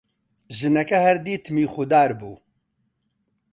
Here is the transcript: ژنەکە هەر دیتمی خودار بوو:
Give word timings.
ژنەکە 0.59 0.97
هەر 1.05 1.17
دیتمی 1.25 1.65
خودار 1.73 2.11
بوو: 2.19 2.33